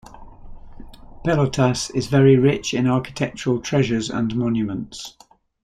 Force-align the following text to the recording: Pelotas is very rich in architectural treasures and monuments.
Pelotas 1.23 1.93
is 1.93 2.07
very 2.07 2.35
rich 2.35 2.73
in 2.73 2.87
architectural 2.87 3.61
treasures 3.61 4.09
and 4.09 4.35
monuments. 4.35 5.15